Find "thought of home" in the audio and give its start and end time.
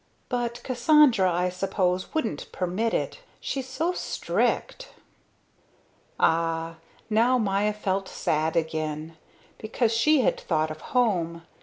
10.39-11.43